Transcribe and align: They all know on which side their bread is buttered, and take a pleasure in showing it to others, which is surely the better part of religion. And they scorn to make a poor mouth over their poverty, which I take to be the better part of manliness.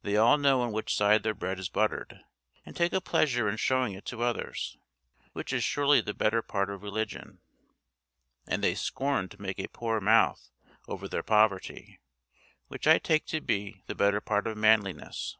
They 0.00 0.16
all 0.16 0.38
know 0.38 0.62
on 0.62 0.72
which 0.72 0.96
side 0.96 1.22
their 1.22 1.34
bread 1.34 1.58
is 1.58 1.68
buttered, 1.68 2.22
and 2.64 2.74
take 2.74 2.94
a 2.94 3.00
pleasure 3.02 3.46
in 3.46 3.58
showing 3.58 3.92
it 3.92 4.06
to 4.06 4.22
others, 4.22 4.78
which 5.34 5.52
is 5.52 5.62
surely 5.62 6.00
the 6.00 6.14
better 6.14 6.40
part 6.40 6.70
of 6.70 6.82
religion. 6.82 7.40
And 8.46 8.64
they 8.64 8.74
scorn 8.74 9.28
to 9.28 9.42
make 9.42 9.58
a 9.58 9.68
poor 9.68 10.00
mouth 10.00 10.48
over 10.88 11.06
their 11.08 11.22
poverty, 11.22 12.00
which 12.68 12.86
I 12.86 12.98
take 12.98 13.26
to 13.26 13.42
be 13.42 13.82
the 13.86 13.94
better 13.94 14.22
part 14.22 14.46
of 14.46 14.56
manliness. 14.56 15.36